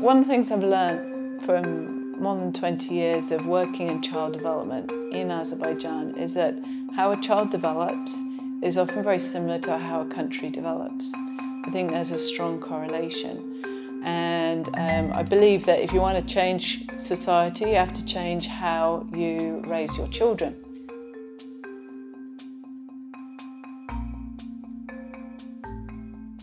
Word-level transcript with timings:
One 0.00 0.18
of 0.18 0.24
the 0.26 0.30
things 0.30 0.52
I've 0.52 0.62
learned 0.62 1.42
from 1.42 2.20
more 2.20 2.36
than 2.36 2.52
20 2.52 2.94
years 2.94 3.32
of 3.32 3.48
working 3.48 3.88
in 3.88 4.00
child 4.00 4.32
development 4.32 4.92
in 5.10 5.32
Azerbaijan 5.32 6.16
is 6.16 6.34
that 6.34 6.56
how 6.94 7.10
a 7.10 7.16
child 7.16 7.50
develops 7.50 8.22
is 8.62 8.78
often 8.78 9.02
very 9.02 9.18
similar 9.18 9.58
to 9.58 9.76
how 9.76 10.02
a 10.02 10.06
country 10.06 10.50
develops. 10.50 11.12
I 11.16 11.70
think 11.72 11.90
there's 11.90 12.12
a 12.12 12.18
strong 12.18 12.60
correlation. 12.60 14.00
And 14.04 14.68
um, 14.74 15.12
I 15.14 15.24
believe 15.24 15.66
that 15.66 15.80
if 15.80 15.92
you 15.92 16.00
want 16.00 16.16
to 16.16 16.32
change 16.32 16.86
society, 16.96 17.70
you 17.70 17.74
have 17.74 17.92
to 17.94 18.04
change 18.04 18.46
how 18.46 19.04
you 19.12 19.64
raise 19.66 19.98
your 19.98 20.06
children. 20.06 20.54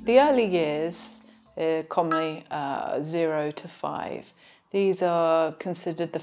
The 0.03 0.19
early 0.19 0.45
years, 0.45 1.14
uh, 1.57 1.83
commonly 1.89 2.45
uh, 2.51 3.01
zero 3.01 3.51
to 3.51 3.67
five, 3.67 4.33
these 4.71 5.01
are 5.01 5.53
considered 5.53 6.11
the 6.11 6.19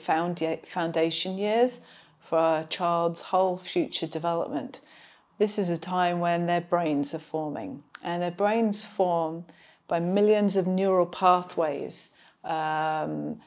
foundation 0.67 1.39
years 1.39 1.81
for 2.21 2.39
a 2.39 2.67
child's 2.69 3.23
whole 3.23 3.57
future 3.57 4.07
development. 4.07 4.81
This 5.39 5.59
is 5.59 5.71
a 5.71 5.79
time 5.79 6.21
when 6.21 6.47
their 6.47 6.61
brains 6.61 7.15
are 7.15 7.19
forming, 7.19 7.83
and 8.03 8.23
their 8.23 8.31
brains 8.31 8.85
form 8.85 9.45
by 9.89 10.01
millions 10.01 10.57
of 10.57 10.67
neural 10.67 11.07
pathways 11.07 12.11
um, 12.45 13.41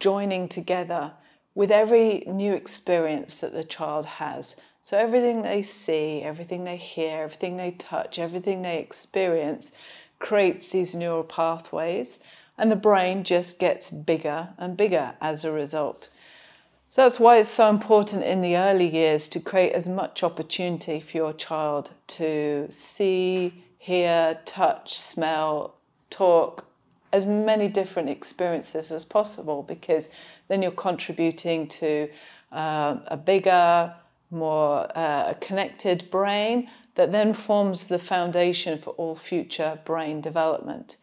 joining 0.00 0.48
together 0.48 1.12
with 1.54 1.70
every 1.70 2.24
new 2.26 2.52
experience 2.52 3.40
that 3.40 3.52
the 3.52 3.64
child 3.64 4.06
has. 4.06 4.56
So 4.82 4.98
everything 4.98 5.42
they 5.42 5.62
see, 5.62 6.20
everything 6.22 6.64
they 6.64 6.76
hear, 6.76 7.22
everything 7.22 7.56
they 7.56 7.70
touch, 7.70 8.18
everything 8.18 8.62
they 8.62 8.78
experience 8.78 9.72
creates 10.18 10.70
these 10.70 10.94
neural 10.94 11.24
pathways, 11.24 12.18
and 12.56 12.70
the 12.70 12.76
brain 12.76 13.24
just 13.24 13.58
gets 13.58 13.90
bigger 13.90 14.50
and 14.58 14.76
bigger 14.76 15.14
as 15.20 15.44
a 15.44 15.52
result. 15.52 16.08
So 16.88 17.02
that's 17.02 17.18
why 17.18 17.38
it's 17.38 17.50
so 17.50 17.68
important 17.70 18.22
in 18.22 18.40
the 18.40 18.56
early 18.56 18.86
years 18.86 19.28
to 19.30 19.40
create 19.40 19.72
as 19.72 19.88
much 19.88 20.22
opportunity 20.22 21.00
for 21.00 21.16
your 21.16 21.32
child 21.32 21.90
to 22.06 22.68
see, 22.70 23.64
hear, 23.78 24.38
touch, 24.44 24.94
smell, 24.94 25.74
talk, 26.10 26.66
as 27.12 27.26
many 27.26 27.68
different 27.68 28.10
experiences 28.10 28.92
as 28.92 29.04
possible 29.04 29.62
because 29.62 30.08
then 30.48 30.62
you're 30.62 30.70
contributing 30.70 31.66
to 31.66 32.08
uh, 32.52 32.98
a 33.08 33.16
bigger, 33.16 33.94
more 34.34 34.88
uh, 34.94 35.34
connected 35.40 36.10
brain 36.10 36.68
that 36.96 37.12
then 37.12 37.32
forms 37.32 37.86
the 37.86 37.98
foundation 37.98 38.78
for 38.78 38.90
all 38.90 39.14
future 39.14 39.78
brain 39.84 40.20
development. 40.20 40.96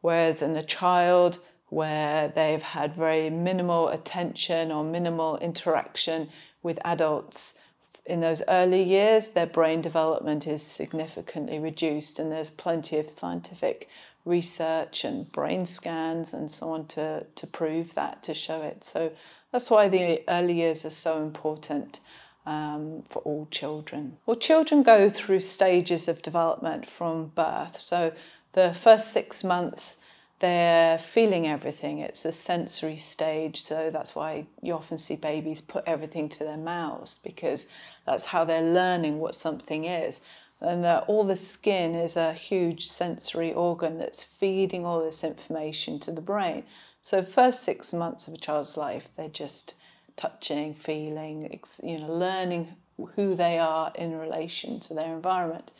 Whereas 0.00 0.42
in 0.42 0.56
a 0.56 0.62
child 0.62 1.38
where 1.68 2.28
they've 2.28 2.62
had 2.62 2.94
very 2.94 3.30
minimal 3.30 3.88
attention 3.88 4.70
or 4.70 4.84
minimal 4.84 5.38
interaction 5.38 6.28
with 6.62 6.78
adults, 6.84 7.58
in 8.06 8.20
those 8.20 8.42
early 8.46 8.84
years, 8.84 9.30
their 9.30 9.46
brain 9.46 9.80
development 9.80 10.46
is 10.46 10.62
significantly 10.62 11.58
reduced, 11.58 12.20
and 12.20 12.30
there's 12.30 12.50
plenty 12.50 12.98
of 12.98 13.10
scientific 13.10 13.88
research 14.24 15.04
and 15.04 15.30
brain 15.32 15.66
scans 15.66 16.32
and 16.32 16.50
so 16.50 16.68
on 16.70 16.86
to, 16.86 17.26
to 17.34 17.46
prove 17.46 17.94
that, 17.94 18.22
to 18.22 18.34
show 18.34 18.62
it. 18.62 18.84
So 18.84 19.12
that's 19.52 19.70
why 19.70 19.88
the 19.88 20.22
early 20.28 20.54
years 20.54 20.84
are 20.84 20.90
so 20.90 21.22
important 21.22 22.00
um, 22.46 23.02
for 23.08 23.20
all 23.22 23.48
children. 23.50 24.16
Well, 24.24 24.36
children 24.36 24.82
go 24.82 25.10
through 25.10 25.40
stages 25.40 26.08
of 26.08 26.22
development 26.22 26.88
from 26.88 27.26
birth. 27.34 27.78
So 27.78 28.12
the 28.52 28.72
first 28.72 29.12
six 29.12 29.44
months, 29.44 29.98
they're 30.38 30.98
feeling 30.98 31.46
everything. 31.46 31.98
It's 31.98 32.24
a 32.24 32.32
sensory 32.32 32.96
stage, 32.96 33.60
so 33.60 33.90
that's 33.90 34.14
why 34.14 34.46
you 34.62 34.74
often 34.74 34.98
see 34.98 35.16
babies 35.16 35.60
put 35.60 35.84
everything 35.86 36.28
to 36.30 36.44
their 36.44 36.56
mouths 36.56 37.18
because 37.22 37.66
that's 38.04 38.26
how 38.26 38.44
they're 38.44 38.62
learning 38.62 39.18
what 39.18 39.34
something 39.34 39.84
is. 39.84 40.20
And 40.60 40.86
uh, 40.86 41.04
all 41.06 41.24
the 41.24 41.36
skin 41.36 41.94
is 41.94 42.16
a 42.16 42.32
huge 42.32 42.86
sensory 42.86 43.52
organ 43.52 43.98
that's 43.98 44.24
feeding 44.24 44.86
all 44.86 45.02
this 45.04 45.22
information 45.24 45.98
to 46.00 46.12
the 46.12 46.22
brain. 46.22 46.64
So, 47.02 47.22
first 47.22 47.62
six 47.62 47.92
months 47.92 48.26
of 48.26 48.34
a 48.34 48.38
child's 48.38 48.76
life, 48.76 49.08
they're 49.16 49.28
just 49.28 49.74
touching, 50.16 50.74
feeling, 50.74 51.60
you 51.82 51.98
know, 51.98 52.12
learning 52.12 52.74
who 53.14 53.34
they 53.34 53.58
are 53.58 53.92
in 53.94 54.18
relation 54.18 54.80
to 54.80 54.94
their 54.94 55.14
environment. 55.14 55.70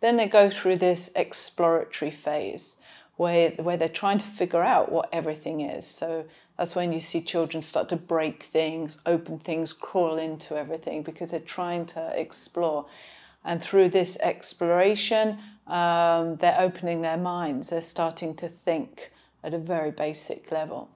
Then 0.00 0.16
they 0.16 0.26
go 0.26 0.50
through 0.50 0.76
this 0.76 1.10
exploratory 1.14 2.10
phase 2.10 2.78
where, 3.16 3.50
where 3.50 3.76
they're 3.76 3.88
trying 3.88 4.18
to 4.18 4.24
figure 4.24 4.62
out 4.62 4.92
what 4.92 5.08
everything 5.12 5.60
is. 5.60 5.86
So 5.86 6.26
that's 6.58 6.74
when 6.74 6.92
you 6.92 7.00
see 7.00 7.20
children 7.20 7.62
start 7.62 7.88
to 7.90 7.96
break 7.96 8.42
things, 8.42 8.98
open 9.06 9.38
things, 9.38 9.72
crawl 9.72 10.18
into 10.18 10.56
everything 10.56 11.02
because 11.02 11.30
they're 11.30 11.40
trying 11.40 11.86
to 11.86 12.18
explore. 12.18 12.86
And 13.44 13.62
through 13.62 13.90
this 13.90 14.16
exploration, 14.20 15.38
um, 15.66 16.36
they're 16.36 16.60
opening 16.60 17.02
their 17.02 17.16
minds, 17.16 17.70
they're 17.70 17.82
starting 17.82 18.34
to 18.36 18.48
think 18.48 19.10
at 19.42 19.54
a 19.54 19.58
very 19.58 19.90
basic 19.90 20.50
level. 20.50 20.88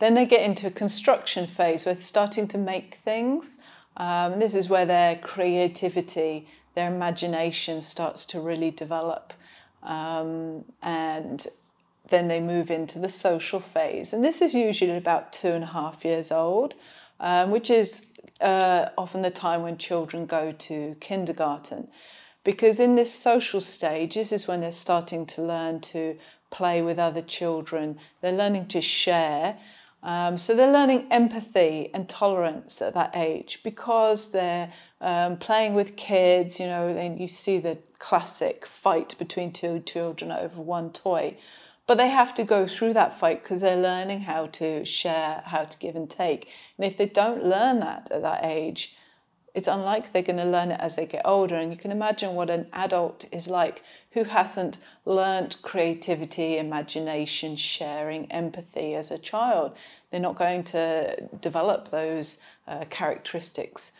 Then 0.00 0.14
they 0.14 0.26
get 0.26 0.42
into 0.42 0.66
a 0.66 0.70
construction 0.70 1.46
phase 1.46 1.84
where 1.84 1.94
they're 1.94 2.02
starting 2.02 2.48
to 2.48 2.58
make 2.58 2.98
things. 3.04 3.58
Um, 3.96 4.38
this 4.40 4.54
is 4.54 4.68
where 4.68 4.86
their 4.86 5.16
creativity, 5.16 6.48
their 6.74 6.92
imagination 6.92 7.82
starts 7.82 8.24
to 8.26 8.40
really 8.40 8.70
develop. 8.70 9.34
Um, 9.82 10.64
and 10.82 11.46
then 12.08 12.28
they 12.28 12.40
move 12.40 12.70
into 12.70 12.98
the 12.98 13.10
social 13.10 13.60
phase. 13.60 14.12
And 14.12 14.24
this 14.24 14.40
is 14.40 14.54
usually 14.54 14.96
about 14.96 15.32
two 15.32 15.48
and 15.48 15.64
a 15.64 15.68
half 15.68 16.04
years 16.04 16.32
old, 16.32 16.74
um, 17.20 17.50
which 17.50 17.70
is 17.70 18.10
uh, 18.40 18.86
often 18.96 19.20
the 19.22 19.30
time 19.30 19.62
when 19.62 19.76
children 19.76 20.24
go 20.24 20.52
to 20.52 20.96
kindergarten. 21.00 21.88
Because 22.42 22.80
in 22.80 22.94
this 22.94 23.12
social 23.12 23.60
stage, 23.60 24.14
this 24.14 24.32
is 24.32 24.48
when 24.48 24.62
they're 24.62 24.72
starting 24.72 25.26
to 25.26 25.42
learn 25.42 25.80
to 25.80 26.16
play 26.50 26.80
with 26.80 26.98
other 26.98 27.22
children, 27.22 27.98
they're 28.22 28.32
learning 28.32 28.66
to 28.68 28.80
share. 28.80 29.58
Um, 30.02 30.38
so 30.38 30.54
they're 30.54 30.72
learning 30.72 31.06
empathy 31.10 31.90
and 31.92 32.08
tolerance 32.08 32.80
at 32.80 32.94
that 32.94 33.14
age 33.14 33.60
because 33.62 34.32
they're 34.32 34.72
um, 35.00 35.36
playing 35.36 35.74
with 35.74 35.96
kids, 35.96 36.58
you 36.58 36.66
know, 36.66 36.88
and 36.88 37.20
you 37.20 37.28
see 37.28 37.58
the 37.58 37.78
classic 37.98 38.66
fight 38.66 39.14
between 39.18 39.52
two 39.52 39.80
children 39.80 40.32
over 40.32 40.60
one 40.60 40.90
toy. 40.90 41.36
But 41.86 41.98
they 41.98 42.08
have 42.08 42.34
to 42.36 42.44
go 42.44 42.66
through 42.66 42.94
that 42.94 43.18
fight 43.18 43.42
because 43.42 43.60
they're 43.60 43.76
learning 43.76 44.20
how 44.20 44.46
to 44.46 44.84
share, 44.84 45.42
how 45.44 45.64
to 45.64 45.78
give 45.78 45.96
and 45.96 46.08
take. 46.08 46.48
And 46.78 46.86
if 46.86 46.96
they 46.96 47.06
don't 47.06 47.44
learn 47.44 47.80
that 47.80 48.10
at 48.10 48.22
that 48.22 48.44
age, 48.44 48.96
it's 49.54 49.68
unlikely 49.68 50.10
they're 50.12 50.22
going 50.22 50.36
to 50.36 50.44
learn 50.44 50.70
it 50.70 50.80
as 50.80 50.96
they 50.96 51.06
get 51.06 51.22
older. 51.24 51.56
And 51.56 51.72
you 51.72 51.78
can 51.78 51.90
imagine 51.90 52.34
what 52.34 52.48
an 52.48 52.68
adult 52.72 53.24
is 53.32 53.48
like 53.48 53.82
who 54.12 54.24
hasn't 54.24 54.78
learnt 55.04 55.62
creativity, 55.62 56.58
imagination, 56.58 57.56
sharing, 57.56 58.30
empathy 58.30 58.94
as 58.94 59.10
a 59.10 59.18
child. 59.18 59.76
They're 60.10 60.20
not 60.20 60.36
going 60.36 60.64
to 60.64 61.28
develop 61.40 61.88
those 61.88 62.40
uh, 62.66 62.84
characteristics 62.90 63.92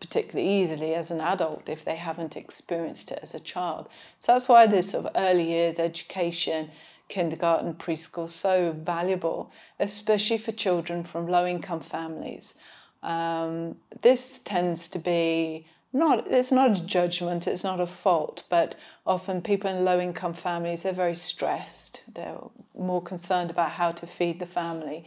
particularly 0.00 0.48
easily 0.60 0.94
as 0.94 1.10
an 1.10 1.20
adult 1.20 1.68
if 1.68 1.84
they 1.84 1.96
haven't 1.96 2.36
experienced 2.36 3.10
it 3.10 3.18
as 3.22 3.34
a 3.34 3.40
child. 3.40 3.88
So 4.18 4.32
that's 4.32 4.48
why 4.48 4.66
this 4.66 4.90
sort 4.90 5.06
of 5.06 5.12
early 5.16 5.44
years 5.44 5.78
education, 5.78 6.70
kindergarten, 7.08 7.74
preschool, 7.74 8.28
so 8.28 8.72
valuable, 8.72 9.50
especially 9.80 10.38
for 10.38 10.52
children 10.52 11.02
from 11.02 11.26
low 11.26 11.46
income 11.46 11.80
families. 11.80 12.54
Um, 13.02 13.76
this 14.02 14.40
tends 14.40 14.88
to 14.88 14.98
be 14.98 15.66
not 15.94 16.26
it's 16.30 16.52
not 16.52 16.76
a 16.76 16.82
judgment 16.84 17.46
it's 17.46 17.64
not 17.64 17.80
a 17.80 17.86
fault 17.86 18.44
but 18.50 18.74
often 19.06 19.40
people 19.40 19.70
in 19.70 19.84
low 19.84 19.98
income 19.98 20.34
families 20.34 20.82
they're 20.82 20.92
very 20.92 21.14
stressed 21.14 22.02
they're 22.14 22.38
more 22.76 23.02
concerned 23.02 23.50
about 23.50 23.70
how 23.70 23.90
to 23.92 24.06
feed 24.06 24.38
the 24.38 24.46
family 24.46 25.06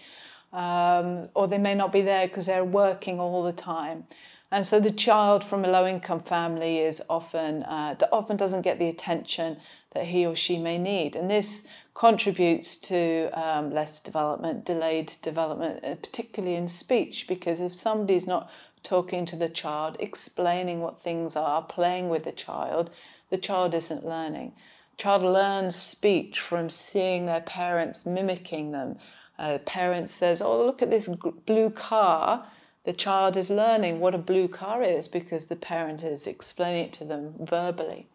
um, 0.54 1.30
or 1.34 1.48
they 1.48 1.58
may 1.58 1.76
not 1.76 1.92
be 1.92 2.02
there 2.02 2.28
because 2.28 2.46
they're 2.46 2.64
working 2.64 3.20
all 3.20 3.44
the 3.44 3.54
time. 3.54 4.06
And 4.50 4.66
so 4.66 4.80
the 4.80 4.92
child 4.92 5.44
from 5.44 5.66
a 5.66 5.68
low 5.68 5.86
income 5.86 6.22
family 6.22 6.78
is 6.78 7.02
often 7.10 7.64
uh, 7.64 7.96
often 8.12 8.38
doesn't 8.38 8.62
get 8.62 8.80
the 8.80 8.88
attention 8.88 9.60
that 9.92 10.06
he 10.06 10.26
or 10.26 10.36
she 10.36 10.58
may 10.58 10.78
need. 10.78 11.16
And 11.16 11.30
this 11.30 11.68
contributes 11.94 12.78
to 12.78 13.30
um, 13.34 13.72
less 13.72 14.00
development 14.00 14.64
delayed 14.64 15.16
development 15.22 15.84
uh, 15.84 15.96
particularly 15.96 16.56
in 16.56 16.68
speech 16.68 17.28
because 17.28 17.60
if 17.60 17.74
somebody's 17.74 18.28
not 18.28 18.50
talking 18.84 19.26
to 19.26 19.36
the 19.36 19.50
child, 19.50 19.98
explaining 20.00 20.82
what 20.82 21.02
things 21.02 21.36
are, 21.36 21.62
playing 21.62 22.10
with 22.10 22.24
the 22.24 22.32
child, 22.32 22.90
the 23.30 23.38
child 23.38 23.74
isn't 23.74 24.06
learning. 24.06 24.54
Child 24.98 25.24
learns 25.24 25.76
speech 25.76 26.40
from 26.40 26.70
seeing 26.70 27.26
their 27.26 27.42
parents 27.42 28.06
mimicking 28.06 28.72
them. 28.72 28.98
A 29.38 29.60
parent 29.60 30.10
says, 30.10 30.42
"Oh, 30.42 30.66
look 30.66 30.82
at 30.82 30.90
this 30.90 31.08
blue 31.08 31.70
car." 31.70 32.48
The 32.84 32.94
child 32.94 33.36
is 33.36 33.50
learning 33.50 34.00
what 34.00 34.16
a 34.16 34.18
blue 34.18 34.48
car 34.48 34.82
is 34.82 35.08
because 35.08 35.48
the 35.48 35.56
parent 35.56 36.04
is 36.04 36.26
explaining 36.26 36.86
it 36.86 36.94
to 36.94 37.04
them 37.04 37.36
verbally. 37.38 38.08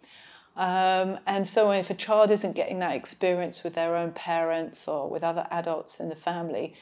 Um, 0.57 1.19
and 1.27 1.47
so 1.47 1.71
if 1.73 1.91
a 1.91 1.95
child 1.95 2.31
isn't 2.31 2.57
getting 2.57 2.79
that 2.81 2.97
experience 2.97 3.63
with 3.63 3.75
their 3.75 3.97
own 3.97 4.13
parents 4.13 4.89
or 4.89 5.09
with 5.09 5.23
other 5.23 5.47
adults 5.51 6.01
in 6.01 6.09
the 6.09 6.17
family, 6.17 6.75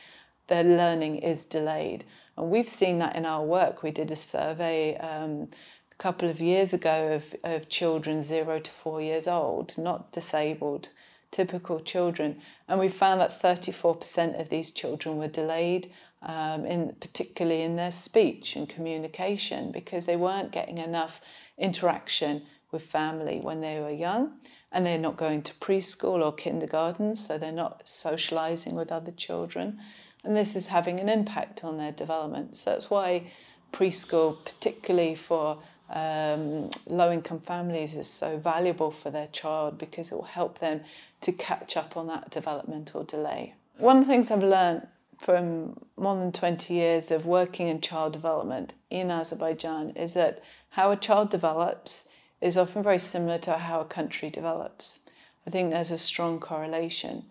their 0.47 0.65
learning 0.65 1.19
is 1.19 1.45
delayed. 1.45 2.05
And 2.37 2.51
we've 2.51 2.69
seen 2.69 2.99
that 2.99 3.17
in 3.17 3.27
our 3.27 3.43
work. 3.43 3.83
We 3.83 3.91
did 3.91 4.11
a 4.11 4.17
survey 4.17 4.97
um, 4.97 5.49
a 5.93 5.97
couple 5.99 6.29
of 6.29 6.41
years 6.41 6.73
ago 6.73 7.13
of, 7.13 7.35
of 7.45 7.69
children 7.69 8.23
zero 8.23 8.59
to 8.61 8.71
four 8.71 9.03
years 9.03 9.29
old, 9.29 9.77
not 9.77 10.13
disabled, 10.13 10.89
typical 11.31 11.81
children. 11.81 12.41
And 12.69 12.81
we 12.81 12.89
found 12.89 13.21
that 13.21 13.31
34% 13.31 14.41
of 14.41 14.49
these 14.49 14.71
children 14.71 15.19
were 15.19 15.29
delayed, 15.29 15.91
um, 16.23 16.65
in, 16.65 16.95
particularly 17.01 17.63
in 17.63 17.77
their 17.77 17.91
speech 17.91 18.57
and 18.57 18.69
communication, 18.69 19.71
because 19.73 20.07
they 20.07 20.17
weren't 20.17 20.53
getting 20.53 20.79
enough 20.79 21.21
interaction 21.59 22.43
with 22.71 22.85
family 22.85 23.41
when 23.41 23.61
they 23.61 23.81
were 23.81 23.91
young 23.91 24.33
and 24.73 24.87
they're 24.87 24.99
not 24.99 25.17
going 25.17 25.43
to 25.43 25.55
preschool 25.55 26.25
or 26.25 26.33
kindergarten, 26.33 27.17
so 27.17 27.37
they're 27.37 27.53
not 27.53 27.87
socializing 27.89 28.75
with 28.75 28.93
other 28.93 29.11
children. 29.11 29.81
And 30.25 30.37
this 30.37 30.55
is 30.57 30.67
having 30.69 31.01
an 31.01 31.09
impact 31.09 31.65
on 31.65 31.79
their 31.79 31.93
development. 31.93 32.57
So 32.57 32.71
that's 32.71 32.91
why 32.91 33.25
preschool, 33.73 34.45
particularly 34.45 35.15
for 35.15 35.59
um, 35.89 36.71
low 36.87 37.11
income 37.11 37.41
families, 37.41 37.95
is 37.95 38.09
so 38.09 38.39
valuable 38.39 38.91
for 38.91 39.11
their 39.11 39.29
child 39.29 39.79
because 39.79 40.13
it 40.13 40.15
will 40.15 40.23
help 40.23 40.59
them 40.59 40.83
to 41.23 41.33
catch 41.33 41.77
up 41.77 41.97
on 41.97 42.07
that 42.09 42.31
developmental 42.31 43.05
delay. 43.05 43.55
One 43.79 43.99
of 43.99 44.05
the 44.05 44.13
things 44.13 44.31
I've 44.31 44.43
learned 44.43 44.87
from 45.19 45.79
more 45.97 46.17
than 46.17 46.33
20 46.33 46.73
years 46.73 47.11
of 47.11 47.27
working 47.27 47.69
in 47.69 47.81
child 47.81 48.13
development 48.13 48.75
in 48.89 49.11
Azerbaijan 49.11 49.91
is 49.91 50.15
that 50.15 50.43
how 50.71 50.91
a 50.91 50.97
child 50.97 51.31
develops 51.31 52.11
is 52.41 52.57
often 52.57 52.83
very 52.83 52.99
similar 52.99 53.39
to 53.39 53.55
how 53.55 53.81
a 53.81 53.85
country 53.85 54.31
develops. 54.31 55.01
I 55.47 55.51
think 55.51 55.71
there's 55.71 55.91
a 55.91 55.99
strong 55.99 56.41
correlation. 56.41 57.25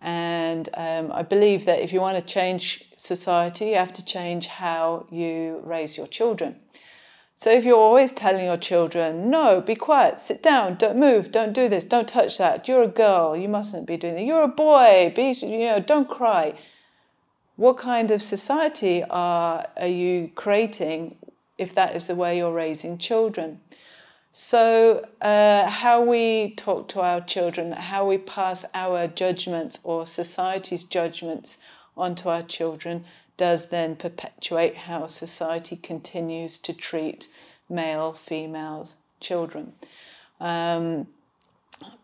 And 0.00 0.68
um, 0.74 1.12
I 1.12 1.22
believe 1.22 1.66
that 1.66 1.80
if 1.80 1.92
you 1.92 2.00
want 2.00 2.16
to 2.16 2.24
change 2.24 2.86
society, 2.96 3.66
you 3.66 3.74
have 3.76 3.92
to 3.94 4.04
change 4.04 4.46
how 4.46 5.06
you 5.10 5.60
raise 5.64 5.96
your 5.96 6.06
children. 6.06 6.56
So 7.36 7.50
if 7.50 7.64
you're 7.64 7.78
always 7.78 8.12
telling 8.12 8.44
your 8.44 8.58
children, 8.58 9.30
no, 9.30 9.62
be 9.62 9.74
quiet, 9.74 10.18
sit 10.18 10.42
down, 10.42 10.74
don't 10.74 10.98
move, 10.98 11.32
don't 11.32 11.54
do 11.54 11.70
this, 11.70 11.84
don't 11.84 12.06
touch 12.06 12.36
that, 12.36 12.68
you're 12.68 12.82
a 12.82 12.86
girl, 12.86 13.34
you 13.34 13.48
mustn't 13.48 13.86
be 13.86 13.96
doing 13.96 14.14
that, 14.16 14.24
you're 14.24 14.42
a 14.42 14.48
boy, 14.48 15.10
be, 15.16 15.32
you 15.32 15.60
know, 15.60 15.80
don't 15.80 16.06
cry. 16.06 16.54
What 17.56 17.78
kind 17.78 18.10
of 18.10 18.20
society 18.20 19.02
are, 19.04 19.66
are 19.78 19.86
you 19.86 20.30
creating 20.34 21.16
if 21.56 21.74
that 21.74 21.96
is 21.96 22.08
the 22.08 22.14
way 22.14 22.36
you're 22.36 22.52
raising 22.52 22.98
children? 22.98 23.60
So, 24.32 25.08
uh, 25.20 25.68
how 25.68 26.02
we 26.02 26.54
talk 26.56 26.86
to 26.88 27.00
our 27.00 27.20
children, 27.20 27.72
how 27.72 28.06
we 28.06 28.16
pass 28.16 28.64
our 28.74 29.08
judgments 29.08 29.80
or 29.82 30.06
society's 30.06 30.84
judgments 30.84 31.58
onto 31.96 32.28
our 32.28 32.42
children, 32.42 33.04
does 33.36 33.68
then 33.68 33.96
perpetuate 33.96 34.76
how 34.76 35.06
society 35.06 35.74
continues 35.74 36.58
to 36.58 36.72
treat 36.72 37.26
male, 37.68 38.12
females, 38.12 38.96
children. 39.18 39.72
Um, 40.38 41.08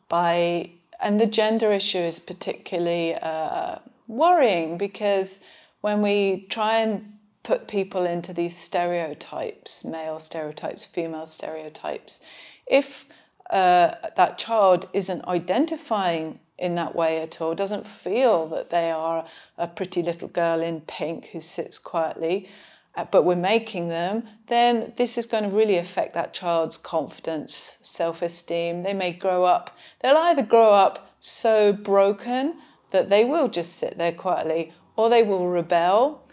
by 0.09 0.71
and 1.01 1.21
the 1.21 1.27
gender 1.27 1.73
issue 1.73 1.99
is 1.99 2.19
particularly 2.19 3.15
uh, 3.15 3.77
worrying 4.09 4.79
because 4.79 5.41
when 5.81 6.01
we 6.01 6.47
try 6.49 6.79
and 6.79 7.16
put 7.47 7.69
people 7.69 8.05
into 8.05 8.33
these 8.33 8.59
stereotypes 8.59 9.85
male 9.85 10.19
stereotypes, 10.19 10.85
female 10.85 11.29
stereotypes. 11.29 12.19
If 12.67 13.07
uh, 13.51 13.95
that 14.17 14.37
child 14.37 14.89
isn't 14.93 15.25
identifying 15.27 16.41
in 16.59 16.75
that 16.75 16.97
way 16.97 17.23
at 17.23 17.41
all, 17.41 17.55
doesn't 17.55 17.87
feel 17.87 18.49
that 18.49 18.71
they 18.71 18.91
are 18.91 19.25
a 19.57 19.69
pretty 19.69 20.03
little 20.03 20.27
girl 20.27 20.61
in 20.61 20.81
pink 20.81 21.27
who 21.27 21.41
sits 21.41 21.79
quietly, 21.79 22.49
uh, 22.97 23.05
but 23.05 23.23
we're 23.23 23.37
making 23.37 23.87
them, 23.87 24.25
then 24.49 24.93
this 24.97 25.17
is 25.17 25.27
going 25.27 25.49
to 25.49 25.57
really 25.57 25.77
affect 25.77 26.15
that 26.15 26.35
child's 26.35 26.77
confidence, 26.77 27.79
self 27.81 28.23
esteem. 28.23 28.83
They 28.83 28.95
may 28.95 29.13
grow 29.13 29.45
up, 29.45 29.79
they'll 30.01 30.17
either 30.17 30.43
grow 30.43 30.75
up 30.75 31.15
so 31.21 31.73
broken 31.73 32.57
that 32.91 33.09
they 33.09 33.25
will 33.25 33.47
just 33.47 33.77
sit 33.77 33.99
there 33.99 34.13
quietly, 34.13 34.73
or 34.97 35.09
they 35.09 35.23
will 35.23 35.49
rebel 35.49 36.26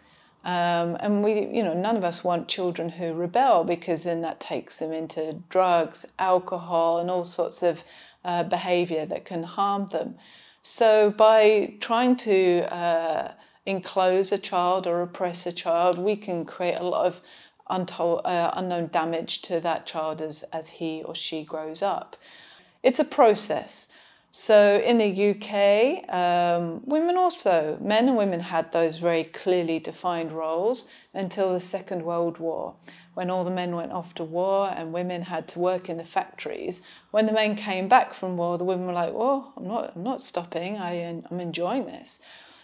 um, 0.44 0.98
and 1.00 1.24
we, 1.24 1.48
you 1.48 1.64
know, 1.64 1.74
none 1.74 1.96
of 1.96 2.04
us 2.04 2.24
want 2.24 2.48
children 2.48 2.90
who 2.90 3.14
rebel 3.14 3.64
because 3.64 4.04
then 4.04 4.22
that 4.22 4.40
takes 4.40 4.78
them 4.78 4.92
into 4.92 5.42
drugs, 5.50 6.06
alcohol, 6.20 7.00
and 7.00 7.10
all 7.10 7.24
sorts 7.24 7.64
of 7.64 7.84
uh, 8.26 8.44
behavior 8.44 9.06
that 9.06 9.24
can 9.26 9.44
harm 9.44 9.88
them. 9.88 10.16
So 10.62 11.12
by 11.12 11.76
trying 11.80 12.16
to 12.18 12.74
uh, 12.74 13.34
enclose 13.66 14.32
a 14.32 14.38
child 14.38 14.86
or 14.86 15.02
oppress 15.02 15.46
a 15.46 15.54
child, 15.54 15.98
we 15.98 16.16
can 16.16 16.46
create 16.46 16.80
a 16.80 16.84
lot 16.84 17.06
of 17.06 17.22
untold, 17.70 18.22
uh, 18.26 18.52
unknown 18.54 18.88
damage 18.88 19.42
to 19.44 19.60
that 19.62 19.86
child 19.86 20.22
as, 20.22 20.44
as 20.54 20.70
he 20.70 21.04
or 21.04 21.16
she 21.16 21.44
grows 21.44 21.82
up. 21.82 22.18
It's 22.82 23.00
a 23.00 23.06
process. 23.06 23.88
So 24.36 24.80
in 24.80 24.98
the 24.98 25.30
UK, 25.30 26.12
um, 26.12 26.82
women 26.88 27.18
also, 27.18 27.78
men 27.80 28.08
and 28.08 28.18
women 28.18 28.40
had 28.40 28.72
those 28.72 28.98
very 28.98 29.26
clearly 29.26 29.78
defined 29.78 30.32
roles 30.32 30.90
until 31.14 31.54
the 31.54 31.60
Second 31.60 32.02
World 32.02 32.40
War, 32.40 32.74
when 33.14 33.30
all 33.30 33.44
the 33.44 33.52
men 33.52 33.76
went 33.76 33.92
off 33.92 34.16
to 34.16 34.24
war 34.24 34.74
and 34.76 34.92
women 34.92 35.22
had 35.22 35.48
to 35.50 35.60
work 35.60 35.88
in 35.88 35.98
the 35.98 36.04
factories. 36.04 36.82
When 37.12 37.28
the 37.28 37.32
men 37.32 37.54
came 37.54 37.88
back 37.88 38.12
from 38.12 38.36
war, 38.36 38.58
the 38.58 38.64
women 38.64 38.88
were 38.88 38.94
like, 38.94 39.14
"Well, 39.14 39.54
I'm 39.56 39.68
not, 39.68 39.96
I'm 39.96 40.02
not 40.02 40.20
stopping. 40.20 40.80
I, 40.80 40.94
I'm 41.30 41.40
enjoying 41.40 41.86
this." 41.86 42.20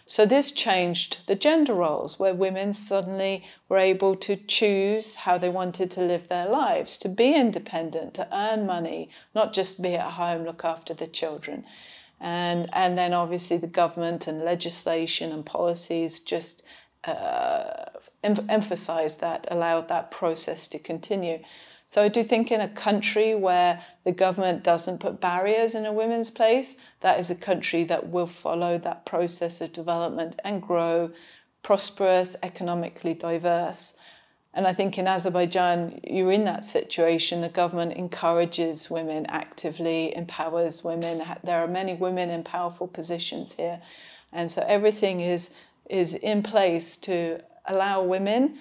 So 0.09 0.25
this 0.25 0.51
changed 0.51 1.27
the 1.27 1.35
gender 1.35 1.75
roles, 1.75 2.17
where 2.17 2.33
women 2.33 2.73
suddenly 2.73 3.45
were 3.69 3.77
able 3.77 4.15
to 4.15 4.35
choose 4.35 5.13
how 5.13 5.37
they 5.37 5.49
wanted 5.49 5.91
to 5.91 6.01
live 6.01 6.29
their 6.29 6.47
lives, 6.47 6.97
to 6.97 7.09
be 7.09 7.35
independent, 7.35 8.15
to 8.15 8.27
earn 8.35 8.65
money, 8.65 9.11
not 9.35 9.53
just 9.53 9.83
be 9.83 9.93
at 9.93 10.13
home, 10.13 10.45
look 10.45 10.65
after 10.65 10.95
the 10.95 11.05
children. 11.05 11.63
And, 12.19 12.71
and 12.73 12.97
then 12.97 13.13
obviously 13.13 13.57
the 13.57 13.67
government 13.67 14.25
and 14.25 14.41
legislation 14.41 15.31
and 15.31 15.45
policies 15.45 16.19
just 16.19 16.63
uh, 17.03 17.85
em- 18.23 18.49
emphasized 18.49 19.21
that, 19.21 19.45
allowed 19.51 19.89
that 19.89 20.09
process 20.09 20.67
to 20.69 20.79
continue. 20.79 21.37
So 21.89 22.03
I 22.03 22.07
do 22.07 22.21
think 22.21 22.51
in 22.51 22.61
a 22.61 22.67
country 22.67 23.33
where 23.33 23.83
the 24.03 24.11
government 24.11 24.63
doesn't 24.63 24.99
put 24.99 25.19
barriers 25.19 25.73
in 25.73 25.87
a 25.87 25.91
women's 25.91 26.29
place, 26.29 26.77
that 26.99 27.19
is 27.19 27.31
a 27.31 27.35
country 27.35 27.83
that 27.85 28.09
will 28.09 28.27
follow 28.27 28.77
that 28.77 29.07
process 29.07 29.59
of 29.59 29.73
development 29.73 30.39
and 30.43 30.61
grow 30.61 31.09
prosperous, 31.63 32.35
economically 32.43 33.15
diverse. 33.15 33.95
And 34.53 34.67
I 34.67 34.73
think 34.73 34.99
in 34.99 35.07
Azerbaijan, 35.07 35.99
you're 36.07 36.31
in 36.31 36.45
that 36.45 36.63
situation. 36.63 37.41
The 37.41 37.49
government 37.49 37.93
encourages 37.93 38.91
women 38.91 39.25
actively, 39.25 40.15
empowers 40.15 40.83
women. 40.83 41.23
There 41.43 41.59
are 41.59 41.67
many 41.67 41.95
women 41.95 42.29
in 42.29 42.43
powerful 42.43 42.87
positions 42.87 43.53
here. 43.53 43.81
And 44.31 44.51
so 44.51 44.63
everything 44.67 45.21
is, 45.21 45.49
is 45.89 46.13
in 46.13 46.43
place 46.43 46.97
to 46.97 47.41
allow 47.65 48.03
women 48.03 48.59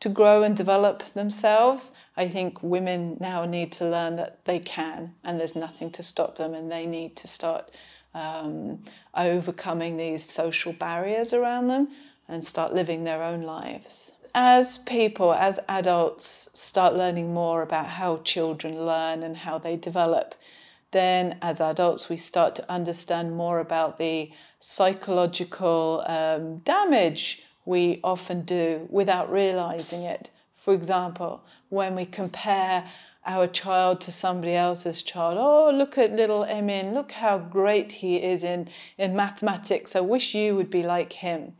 to 0.00 0.08
grow 0.08 0.42
and 0.42 0.56
develop 0.56 1.02
themselves. 1.12 1.92
I 2.16 2.26
think 2.28 2.62
women 2.62 3.16
now 3.20 3.44
need 3.44 3.70
to 3.72 3.88
learn 3.88 4.16
that 4.16 4.44
they 4.44 4.58
can 4.58 5.14
and 5.22 5.38
there's 5.38 5.54
nothing 5.54 5.90
to 5.92 6.02
stop 6.02 6.36
them 6.36 6.54
and 6.54 6.72
they 6.72 6.86
need 6.86 7.16
to 7.16 7.28
start 7.28 7.70
um, 8.14 8.82
overcoming 9.14 9.96
these 9.96 10.24
social 10.24 10.72
barriers 10.72 11.32
around 11.32 11.68
them 11.68 11.88
and 12.28 12.44
start 12.44 12.74
living 12.74 13.04
their 13.04 13.22
own 13.22 13.42
lives. 13.42 14.12
As 14.34 14.78
people, 14.78 15.34
as 15.34 15.58
adults, 15.68 16.48
start 16.54 16.94
learning 16.94 17.34
more 17.34 17.62
about 17.62 17.86
how 17.86 18.18
children 18.18 18.86
learn 18.86 19.22
and 19.22 19.36
how 19.36 19.58
they 19.58 19.76
develop, 19.76 20.34
then 20.92 21.36
as 21.42 21.60
adults 21.60 22.08
we 22.08 22.16
start 22.16 22.54
to 22.54 22.70
understand 22.70 23.36
more 23.36 23.58
about 23.58 23.98
the 23.98 24.30
psychological 24.60 26.04
um, 26.06 26.58
damage 26.58 27.42
we 27.64 28.00
often 28.02 28.42
do 28.42 28.86
without 28.90 29.30
realizing 29.30 30.02
it. 30.02 30.30
For 30.54 30.74
example, 30.74 31.42
when 31.68 31.94
we 31.94 32.04
compare 32.04 32.84
our 33.26 33.46
child 33.46 34.00
to 34.00 34.12
somebody 34.12 34.54
else's 34.54 35.02
child. 35.02 35.36
Oh, 35.38 35.70
look 35.70 35.98
at 35.98 36.16
little 36.16 36.44
Emin, 36.44 36.94
look 36.94 37.12
how 37.12 37.38
great 37.38 37.92
he 37.92 38.16
is 38.16 38.42
in, 38.44 38.68
in 38.96 39.14
mathematics. 39.14 39.94
I 39.94 40.00
wish 40.00 40.34
you 40.34 40.56
would 40.56 40.70
be 40.70 40.82
like 40.82 41.12
him. 41.12 41.54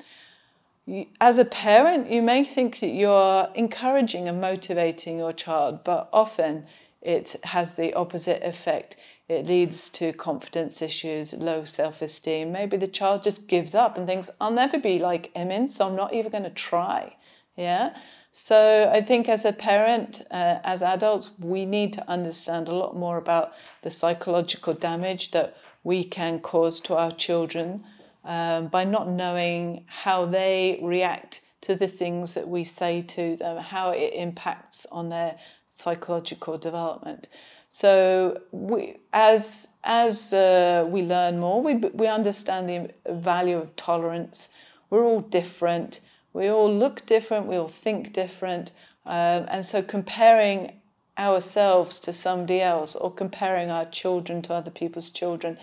As 1.21 1.39
a 1.39 1.45
parent, 1.45 2.11
you 2.11 2.23
may 2.23 2.43
think 2.43 2.81
that 2.81 2.89
you're 2.89 3.49
encouraging 3.55 4.27
and 4.27 4.41
motivating 4.41 5.19
your 5.19 5.33
child, 5.33 5.85
but 5.85 6.09
often 6.13 6.67
it 7.03 7.37
has 7.45 7.77
the 7.77 7.95
opposite 7.95 8.43
effect. 8.43 8.97
It 9.31 9.47
leads 9.47 9.89
to 9.91 10.13
confidence 10.13 10.83
issues, 10.83 11.35
low 11.35 11.65
self 11.65 12.03
esteem. 12.03 12.51
Maybe 12.51 12.77
the 12.77 12.89
child 12.89 13.23
just 13.23 13.47
gives 13.47 13.77
up 13.77 13.97
and 13.97 14.05
thinks, 14.05 14.29
I'll 14.41 14.51
never 14.51 14.77
be 14.77 14.99
like 14.99 15.31
Emin, 15.37 15.69
so 15.69 15.87
I'm 15.87 15.95
not 15.95 16.13
even 16.13 16.33
going 16.33 16.43
to 16.43 16.51
try. 16.51 17.15
Yeah. 17.57 17.97
So 18.33 18.91
I 18.93 19.01
think 19.01 19.29
as 19.29 19.45
a 19.45 19.53
parent, 19.53 20.23
uh, 20.33 20.59
as 20.65 20.83
adults, 20.83 21.31
we 21.39 21.65
need 21.65 21.93
to 21.93 22.11
understand 22.11 22.67
a 22.67 22.75
lot 22.75 22.97
more 22.97 23.19
about 23.19 23.53
the 23.83 23.91
psychological 23.91 24.75
damage 24.75 25.31
that 25.31 25.57
we 25.85 26.03
can 26.03 26.41
cause 26.41 26.81
to 26.81 26.97
our 26.97 27.13
children 27.13 27.85
um, 28.25 28.67
by 28.67 28.83
not 28.83 29.09
knowing 29.09 29.85
how 29.87 30.27
they 30.27 30.81
react 30.83 31.41
to 31.61 31.77
the 31.77 31.87
things 31.87 32.35
that 32.35 32.49
we 32.49 32.65
say 32.65 33.01
to 33.03 33.37
them, 33.37 33.59
how 33.59 33.91
it 33.91 34.13
impacts 34.13 34.87
on 34.91 35.09
their 35.09 35.37
psychological 35.71 36.59
development. 36.59 37.29
So 37.71 38.43
we, 38.51 38.97
as 39.13 39.69
as 39.85 40.33
uh, 40.33 40.87
we 40.89 41.03
learn 41.03 41.39
more, 41.39 41.63
we 41.63 41.77
we 41.77 42.07
understand 42.09 42.69
the 42.69 42.91
value 43.13 43.57
of 43.57 43.75
tolerance. 43.77 44.49
We're 44.91 45.05
all 45.05 45.21
different. 45.21 46.01
We 46.33 46.49
all 46.49 46.73
look 46.73 47.07
different. 47.07 47.47
We 47.47 47.57
all 47.57 47.69
think 47.69 48.13
different. 48.13 48.73
Um, 49.07 49.47
and 49.49 49.65
so 49.65 49.83
comparing 49.83 50.81
ourselves 51.17 52.01
to 52.01 52.13
somebody 52.13 52.61
else 52.61 52.97
or 52.97 53.13
comparing 53.13 53.71
our 53.71 53.85
children 53.85 54.43
to 54.43 54.55
other 54.55 54.71
people's 54.71 55.11
children, 55.11 55.59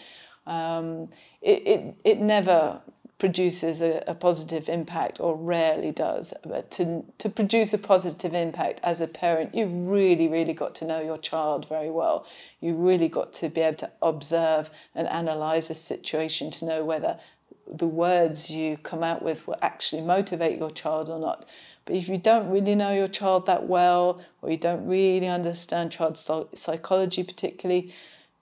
um, 0.46 1.10
it, 1.42 1.68
it 1.68 1.96
it 2.06 2.20
never 2.20 2.82
produces 3.18 3.82
a, 3.82 4.04
a, 4.06 4.14
positive 4.14 4.70
impact 4.70 5.20
or 5.20 5.36
rarely 5.36 5.92
does 5.92 6.34
but 6.46 6.70
to, 6.70 7.04
to 7.18 7.30
produce 7.30 7.74
a 7.74 7.78
positive 7.78 8.36
impact 8.36 8.80
as 8.84 9.02
a 9.02 9.08
parent 9.08 9.56
you've 9.56 9.88
really 9.88 10.28
really 10.28 10.54
got 10.54 10.76
to 10.76 10.86
know 10.86 11.02
your 11.02 11.18
child 11.18 11.68
very 11.68 11.90
well. 11.90 12.26
You 12.62 12.76
really 12.76 13.10
got 13.10 13.34
to 13.34 13.50
be 13.50 13.62
able 13.62 13.78
to 13.78 13.92
observe 14.02 14.70
and 14.96 15.08
analyze 15.08 15.70
a 15.70 15.74
situation 15.74 16.52
to 16.52 16.66
know 16.66 16.84
whether 16.84 17.20
the 17.68 17.88
words 17.88 18.50
you 18.50 18.78
come 18.78 19.04
out 19.04 19.22
with 19.22 19.48
will 19.48 19.58
actually 19.62 20.02
motivate 20.02 20.58
your 20.58 20.72
child 20.72 21.10
or 21.10 21.20
not. 21.20 21.46
But 21.86 21.96
if 21.96 22.08
you 22.10 22.18
don't 22.18 22.50
really 22.50 22.76
know 22.76 22.92
your 22.92 23.08
child 23.08 23.46
that 23.46 23.68
well 23.68 24.22
or 24.42 24.52
you 24.52 24.58
don't 24.58 24.86
really 24.86 25.28
understand 25.28 25.92
child 25.92 26.18
psychology 26.54 27.24
particularly 27.24 27.94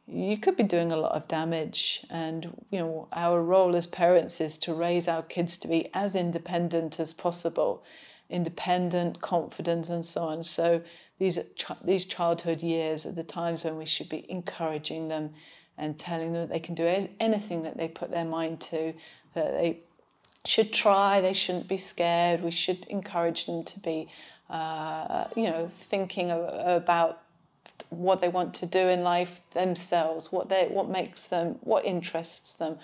you 0.07 0.37
could 0.37 0.55
be 0.55 0.63
doing 0.63 0.91
a 0.91 0.97
lot 0.97 1.13
of 1.13 1.27
damage 1.27 2.05
and 2.09 2.53
you 2.69 2.79
know 2.79 3.07
our 3.11 3.41
role 3.41 3.75
as 3.75 3.87
parents 3.87 4.39
is 4.39 4.57
to 4.59 4.73
raise 4.73 5.07
our 5.07 5.23
kids 5.23 5.57
to 5.57 5.67
be 5.67 5.89
as 5.93 6.15
independent 6.15 6.99
as 6.99 7.13
possible 7.13 7.83
independent 8.29 9.21
confident 9.21 9.89
and 9.89 10.03
so 10.03 10.21
on. 10.23 10.43
So 10.43 10.81
these 11.19 11.39
these 11.83 12.05
childhood 12.05 12.61
years 12.61 13.05
are 13.05 13.11
the 13.11 13.23
times 13.23 13.63
when 13.63 13.77
we 13.77 13.85
should 13.85 14.09
be 14.09 14.25
encouraging 14.29 15.07
them 15.07 15.31
and 15.77 15.97
telling 15.97 16.33
them 16.33 16.43
that 16.43 16.53
they 16.53 16.59
can 16.59 16.75
do 16.75 17.09
anything 17.19 17.63
that 17.63 17.77
they 17.77 17.87
put 17.87 18.11
their 18.11 18.25
mind 18.25 18.61
to 18.61 18.93
that 19.33 19.51
they 19.51 19.79
should 20.45 20.71
try 20.71 21.21
they 21.21 21.33
shouldn't 21.33 21.67
be 21.67 21.77
scared. 21.77 22.41
We 22.41 22.51
should 22.51 22.85
encourage 22.87 23.45
them 23.45 23.63
to 23.63 23.79
be 23.79 24.07
uh, 24.49 25.25
you 25.35 25.49
know 25.49 25.69
thinking 25.71 26.31
about 26.31 27.21
what 27.89 28.21
they 28.21 28.27
want 28.27 28.53
to 28.55 28.65
do 28.65 28.87
in 28.89 29.03
life 29.03 29.41
themselves, 29.51 30.31
what 30.31 30.49
they 30.49 30.67
what 30.67 30.89
makes 30.89 31.27
them, 31.27 31.57
what 31.61 31.85
interests 31.85 32.53
them, 32.53 32.77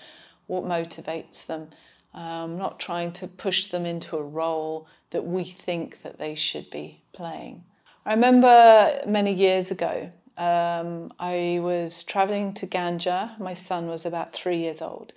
what 0.46 0.64
motivates 0.64 1.46
them. 1.46 1.68
Um, 2.14 2.58
not 2.58 2.78
trying 2.78 3.12
to 3.12 3.26
push 3.26 3.68
them 3.68 3.86
into 3.86 4.18
a 4.18 4.22
role 4.22 4.86
that 5.10 5.24
we 5.24 5.44
think 5.44 6.02
that 6.02 6.18
they 6.18 6.34
should 6.34 6.68
be 6.70 7.00
playing. 7.14 7.64
I 8.04 8.12
remember 8.12 9.00
many 9.06 9.32
years 9.32 9.70
ago, 9.70 10.12
um, 10.36 11.12
I 11.18 11.60
was 11.62 12.02
traveling 12.02 12.52
to 12.54 12.66
Ganja. 12.66 13.38
My 13.38 13.54
son 13.54 13.86
was 13.86 14.04
about 14.04 14.32
three 14.32 14.58
years 14.58 14.82
old. 14.82 15.12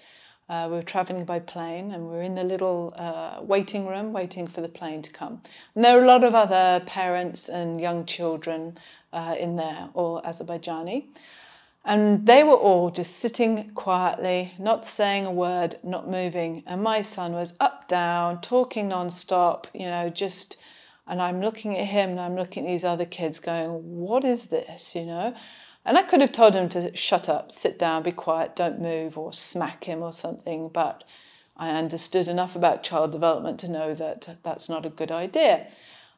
Uh, 0.48 0.68
we 0.70 0.76
were 0.76 0.84
traveling 0.84 1.26
by 1.26 1.40
plane 1.40 1.92
and 1.92 2.04
we 2.04 2.16
were 2.16 2.22
in 2.22 2.36
the 2.36 2.44
little 2.44 2.94
uh, 2.98 3.42
waiting 3.42 3.88
room 3.88 4.14
waiting 4.14 4.46
for 4.46 4.62
the 4.62 4.70
plane 4.70 5.02
to 5.02 5.12
come. 5.12 5.42
And 5.74 5.84
there 5.84 5.98
were 5.98 6.04
a 6.04 6.08
lot 6.08 6.24
of 6.24 6.36
other 6.36 6.84
parents 6.86 7.50
and 7.50 7.82
young 7.82 8.06
children 8.06 8.78
uh, 9.16 9.36
in 9.40 9.56
there, 9.56 9.90
all 9.96 10.22
Azerbaijani. 10.22 11.06
And 11.86 12.26
they 12.26 12.44
were 12.44 12.56
all 12.56 12.90
just 12.90 13.18
sitting 13.18 13.70
quietly, 13.76 14.54
not 14.58 14.86
saying 14.86 15.26
a 15.26 15.32
word, 15.32 15.76
not 15.84 16.10
moving. 16.10 16.64
And 16.66 16.82
my 16.82 17.02
son 17.02 17.34
was 17.34 17.56
up, 17.60 17.88
down, 17.88 18.42
talking 18.42 18.90
non-stop, 18.90 19.68
you 19.74 19.86
know, 19.86 20.10
just, 20.10 20.58
and 21.08 21.22
I'm 21.22 21.42
looking 21.42 21.78
at 21.78 21.86
him 21.86 22.10
and 22.12 22.20
I'm 22.20 22.36
looking 22.36 22.66
at 22.66 22.70
these 22.70 22.84
other 22.84 23.06
kids 23.06 23.40
going, 23.40 23.70
what 23.70 24.26
is 24.26 24.48
this, 24.48 24.96
you 24.96 25.06
know? 25.06 25.36
And 25.86 25.96
I 25.96 26.02
could 26.02 26.22
have 26.22 26.32
told 26.32 26.56
him 26.56 26.68
to 26.70 26.96
shut 26.96 27.30
up, 27.30 27.52
sit 27.52 27.78
down, 27.78 28.02
be 28.02 28.12
quiet, 28.12 28.56
don't 28.56 28.82
move, 28.82 29.16
or 29.16 29.32
smack 29.32 29.84
him 29.84 30.02
or 30.02 30.12
something, 30.12 30.70
but 30.70 31.04
I 31.56 31.70
understood 31.70 32.28
enough 32.28 32.56
about 32.56 32.82
child 32.82 33.12
development 33.12 33.60
to 33.60 33.72
know 33.72 33.94
that 33.94 34.40
that's 34.42 34.68
not 34.68 34.88
a 34.88 34.90
good 34.90 35.12
idea. 35.12 35.68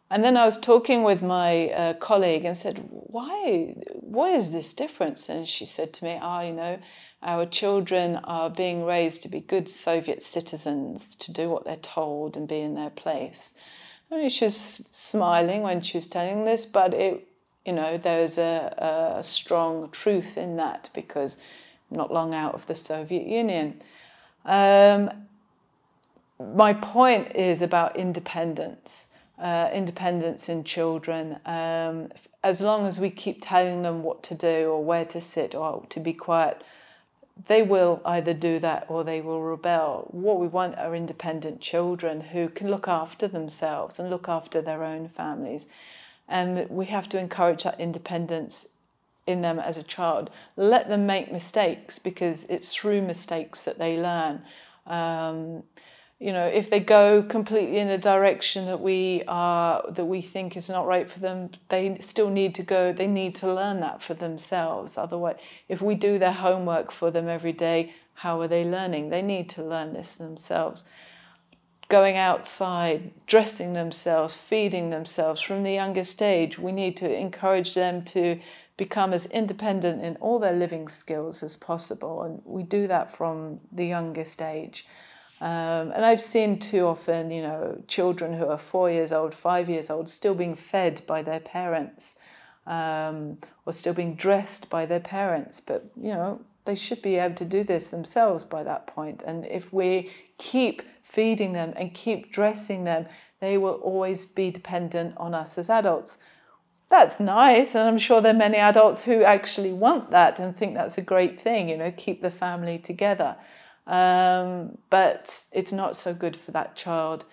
And 0.10 0.24
then 0.24 0.38
I 0.38 0.46
was 0.46 0.58
talking 0.58 1.04
with 1.04 1.22
my 1.22 1.70
uh, 1.70 1.94
colleague 1.96 2.46
and 2.46 2.56
said, 2.56 2.80
Why? 2.90 3.76
What 3.92 4.32
is 4.32 4.52
this 4.52 4.74
difference? 4.74 5.28
And 5.28 5.48
she 5.48 5.66
said 5.66 5.94
to 5.94 6.06
me, 6.06 6.18
Ah, 6.22 6.40
oh, 6.40 6.48
you 6.48 6.54
know, 6.54 6.80
our 7.22 7.46
children 7.46 8.16
are 8.24 8.50
being 8.50 8.86
raised 8.86 9.24
to 9.24 9.30
be 9.30 9.42
good 9.42 9.68
Soviet 9.68 10.24
citizens, 10.24 11.14
to 11.16 11.34
do 11.34 11.50
what 11.50 11.66
they're 11.66 11.76
told 11.76 12.38
and 12.38 12.48
be 12.48 12.62
in 12.62 12.76
their 12.76 12.90
place. 12.90 13.54
I 14.10 14.16
mean, 14.16 14.30
she 14.30 14.46
was 14.46 14.56
smiling 14.56 15.64
when 15.64 15.82
she 15.82 15.98
was 15.98 16.08
telling 16.08 16.46
this, 16.46 16.66
but 16.66 16.94
it, 16.94 17.28
you 17.66 17.74
know, 17.74 17.98
there's 17.98 18.38
a, 18.38 19.18
a 19.18 19.24
strong 19.24 19.90
truth 19.92 20.38
in 20.38 20.56
that 20.56 20.90
because 20.94 21.38
not 21.92 22.14
long 22.14 22.34
out 22.34 22.54
of 22.54 22.66
the 22.68 22.76
Soviet 22.76 23.28
Union. 23.28 23.82
Um, 24.46 25.10
my 26.56 26.72
point 26.74 27.36
is 27.36 27.62
about 27.62 27.98
independence 27.98 29.10
uh, 29.40 29.70
independence 29.74 30.50
in 30.50 30.64
children. 30.64 31.40
Um, 31.46 32.10
as 32.44 32.62
long 32.62 32.86
as 32.86 33.00
we 33.00 33.10
keep 33.10 33.38
telling 33.42 33.84
them 33.84 34.04
what 34.04 34.24
to 34.24 34.36
do 34.36 34.70
or 34.70 34.84
where 34.84 35.06
to 35.06 35.22
sit 35.22 35.54
or 35.54 35.86
to 35.90 36.00
be 36.00 36.14
quiet, 36.14 36.64
they 37.46 37.62
will 37.62 38.02
either 38.04 38.34
do 38.34 38.58
that 38.60 38.86
or 38.88 39.04
they 39.04 39.22
will 39.22 39.42
rebel. 39.42 40.08
What 40.12 40.40
we 40.40 40.48
want 40.48 40.78
are 40.78 40.96
independent 40.96 41.62
children 41.62 42.22
who 42.22 42.50
can 42.50 42.70
look 42.70 42.88
after 42.88 43.28
themselves 43.28 44.00
and 44.00 44.10
look 44.10 44.28
after 44.28 44.62
their 44.62 44.84
own 44.84 45.08
families. 45.08 45.68
And 46.28 46.68
we 46.70 46.88
have 46.88 47.08
to 47.10 47.20
encourage 47.20 47.64
that 47.64 47.80
independence 47.80 48.68
in 49.28 49.42
them 49.42 49.60
as 49.60 49.78
a 49.78 49.84
child. 49.84 50.32
Let 50.56 50.90
them 50.90 51.06
make 51.06 51.32
mistakes 51.32 52.00
because 52.00 52.46
it's 52.46 52.74
through 52.74 53.02
mistakes 53.02 53.64
that 53.64 53.78
they 53.78 53.98
learn. 53.98 54.42
Um, 54.88 55.64
you 56.20 56.34
know, 56.34 56.48
if 56.48 56.72
they 56.72 56.80
go 56.80 57.22
completely 57.22 57.78
in 57.78 57.90
a 57.90 57.98
direction 57.98 58.66
that 58.66 58.82
we 58.82 59.22
are 59.28 59.84
that 59.88 60.06
we 60.06 60.22
think 60.22 60.58
is 60.58 60.68
not 60.68 60.88
right 60.88 61.08
for 61.08 61.20
them, 61.20 61.52
they 61.70 61.96
still 62.00 62.32
need 62.32 62.56
to 62.56 62.64
go. 62.64 62.92
They 62.92 63.06
need 63.06 63.36
to 63.38 63.54
learn 63.54 63.82
that 63.82 64.02
for 64.02 64.16
themselves. 64.16 64.98
Otherwise, 64.98 65.36
if 65.70 65.80
we 65.80 65.94
do 65.94 66.18
their 66.18 66.32
homework 66.32 66.92
for 66.92 67.12
them 67.12 67.28
every 67.28 67.54
day, 67.54 67.94
how 68.16 68.42
are 68.42 68.48
they 68.48 68.66
learning? 68.66 69.10
They 69.10 69.22
need 69.22 69.48
to 69.50 69.64
learn 69.64 69.94
this 69.94 70.16
themselves. 70.16 70.86
Going 71.88 72.18
outside, 72.18 73.12
dressing 73.28 73.74
themselves, 73.74 74.36
feeding 74.36 74.90
themselves 74.90 75.40
from 75.40 75.62
the 75.62 75.74
youngest 75.74 76.22
age, 76.24 76.58
we 76.58 76.72
need 76.72 76.98
to 76.98 77.16
encourage 77.16 77.76
them 77.76 78.04
to 78.06 78.40
become 78.76 79.14
as 79.14 79.28
independent 79.28 80.04
in 80.04 80.16
all 80.16 80.40
their 80.40 80.54
living 80.54 80.88
skills 80.88 81.44
as 81.44 81.56
possible. 81.56 82.24
And 82.24 82.42
we 82.44 82.64
do 82.64 82.88
that 82.88 83.16
from 83.16 83.60
the 83.72 83.86
youngest 83.86 84.42
age. 84.42 84.86
Um, 85.40 85.92
and 85.92 86.04
I've 86.04 86.22
seen 86.22 86.58
too 86.58 86.86
often, 86.88 87.30
you 87.30 87.44
know, 87.44 87.82
children 87.88 88.34
who 88.34 88.48
are 88.48 88.58
four 88.58 88.90
years 88.90 89.12
old, 89.12 89.36
five 89.36 89.70
years 89.70 89.90
old, 89.90 90.10
still 90.10 90.34
being 90.34 90.56
fed 90.56 91.02
by 91.06 91.22
their 91.22 91.40
parents 91.40 92.16
um, 92.66 93.38
or 93.66 93.74
still 93.74 93.94
being 93.94 94.16
dressed 94.16 94.70
by 94.70 94.86
their 94.86 95.00
parents. 95.00 95.60
But, 95.60 95.86
you 95.96 96.14
know, 96.14 96.42
they 96.66 96.76
should 96.76 97.02
be 97.02 97.16
able 97.16 97.36
to 97.36 97.46
do 97.46 97.64
this 97.64 97.92
themselves 97.92 98.44
by 98.44 98.64
that 98.64 98.88
point. 98.88 99.24
And 99.26 99.46
if 99.46 99.72
we 99.72 100.12
keep 100.38 100.82
feeding 101.04 101.54
them 101.54 101.74
and 101.76 101.94
keep 101.94 102.32
dressing 102.32 102.84
them, 102.84 103.06
they 103.40 103.58
will 103.58 103.76
always 103.76 104.26
be 104.26 104.50
dependent 104.50 105.16
on 105.18 105.34
us 105.34 105.58
as 105.58 105.70
adults. 105.70 106.18
That's 106.90 107.20
nice, 107.20 107.76
and 107.76 107.88
I'm 107.88 107.98
sure 107.98 108.22
there 108.22 108.34
are 108.34 108.38
many 108.38 108.58
adults 108.58 109.04
who 109.04 109.24
actually 109.24 109.74
want 109.74 110.10
that 110.12 110.40
and 110.40 110.56
think 110.56 110.74
that's 110.74 110.98
a 110.98 111.02
great 111.02 111.38
thing, 111.38 111.68
you 111.68 111.78
know, 111.78 111.92
keep 111.92 112.22
the 112.22 112.32
family 112.32 112.80
together. 112.80 113.36
Um, 113.88 114.78
but 114.90 115.46
it's 115.52 115.72
not 115.72 115.96
so 115.96 116.14
good 116.14 116.36
for 116.36 116.52
that 116.52 116.76
child. 116.76 117.26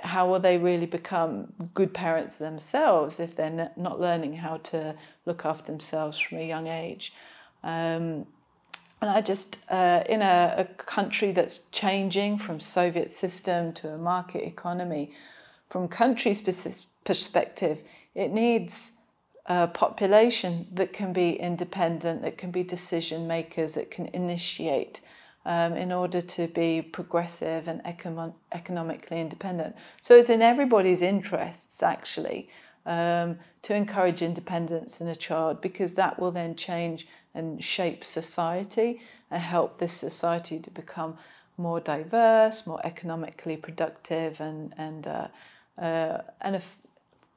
How 0.00 0.28
will 0.28 0.40
they 0.40 0.58
really 0.58 0.86
become 0.86 1.52
good 1.74 1.94
parents 1.94 2.36
themselves 2.36 3.20
if 3.20 3.36
they're 3.36 3.70
not 3.76 4.00
learning 4.00 4.34
how 4.34 4.56
to 4.58 4.96
look 5.26 5.46
after 5.46 5.70
themselves 5.70 6.18
from 6.18 6.38
a 6.38 6.46
young 6.46 6.66
age? 6.66 7.12
Um, 7.62 8.26
and 9.00 9.10
I 9.10 9.20
just, 9.20 9.58
uh, 9.68 10.02
in 10.08 10.22
a, 10.22 10.54
a, 10.58 10.64
country 10.64 11.32
that's 11.32 11.58
changing 11.70 12.38
from 12.38 12.60
Soviet 12.60 13.10
system 13.10 13.72
to 13.74 13.90
a 13.90 13.98
market 13.98 14.46
economy, 14.46 15.12
from 15.70 15.88
country's 15.88 16.40
perspective, 17.04 17.82
it 18.14 18.30
needs 18.30 18.92
a 19.46 19.66
population 19.66 20.68
that 20.72 20.92
can 20.92 21.12
be 21.12 21.32
independent, 21.32 22.22
that 22.22 22.38
can 22.38 22.52
be 22.52 22.62
decision 22.62 23.26
makers, 23.26 23.74
that 23.74 23.90
can 23.90 24.06
initiate 24.12 25.00
um, 25.44 25.74
in 25.74 25.92
order 25.92 26.20
to 26.20 26.46
be 26.48 26.82
progressive 26.82 27.68
and 27.68 27.82
econo- 27.84 28.34
economically 28.52 29.20
independent. 29.20 29.74
So 30.00 30.16
it's 30.16 30.30
in 30.30 30.42
everybody's 30.42 31.02
interests, 31.02 31.82
actually, 31.82 32.48
um, 32.86 33.38
to 33.62 33.74
encourage 33.74 34.22
independence 34.22 35.00
in 35.00 35.08
a 35.08 35.14
child 35.14 35.60
because 35.60 35.94
that 35.94 36.18
will 36.18 36.30
then 36.30 36.54
change 36.54 37.06
and 37.34 37.62
shape 37.62 38.04
society 38.04 39.00
and 39.30 39.40
help 39.40 39.78
this 39.78 39.92
society 39.92 40.58
to 40.58 40.70
become 40.70 41.16
more 41.56 41.80
diverse, 41.80 42.66
more 42.66 42.80
economically 42.84 43.56
productive, 43.56 44.40
and 44.40 44.74
and 44.76 45.06
uh, 45.06 45.28
uh, 45.78 46.18
and 46.40 46.56
if 46.56 46.76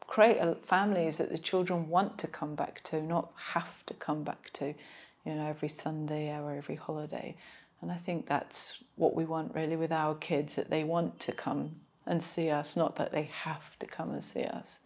create 0.07 0.39
families 0.65 1.17
that 1.17 1.29
the 1.29 1.37
children 1.37 1.89
want 1.89 2.17
to 2.19 2.27
come 2.27 2.55
back 2.55 2.81
to, 2.83 3.01
not 3.01 3.31
have 3.35 3.85
to 3.85 3.93
come 3.95 4.23
back 4.23 4.51
to, 4.53 4.73
you 5.25 5.33
know, 5.33 5.47
every 5.47 5.69
Sunday 5.69 6.29
or 6.37 6.51
every 6.51 6.75
holiday. 6.75 7.35
And 7.85 7.91
I 7.91 7.97
think 7.97 8.25
that's 8.25 8.83
what 8.95 9.13
we 9.13 9.25
want 9.25 9.53
really 9.53 9.75
with 9.75 9.91
our 9.91 10.15
kids 10.15 10.55
that 10.55 10.71
they 10.71 10.83
want 10.83 11.19
to 11.19 11.31
come 11.31 11.75
and 12.07 12.23
see 12.23 12.49
us, 12.49 12.75
not 12.75 12.95
that 12.95 13.11
they 13.11 13.29
have 13.43 13.77
to 13.77 13.85
come 13.85 14.09
and 14.09 14.23
see 14.23 14.43
us. 14.43 14.79